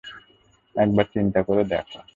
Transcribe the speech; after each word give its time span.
একবার 0.75 1.05
চিন্তা 1.13 1.39
করে 1.43 1.63
দেখ। 1.63 1.85